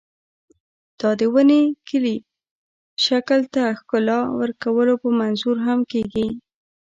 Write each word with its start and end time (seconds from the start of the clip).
دا 0.99 1.09
د 1.19 1.21
ونې 1.33 1.61
کلي 1.87 2.17
شکل 3.05 3.39
ته 3.53 3.63
ښکلا 3.79 4.19
ورکولو 4.39 4.93
په 5.01 5.09
منظور 5.19 5.57
هم 5.67 5.79
کېږي. 5.91 6.27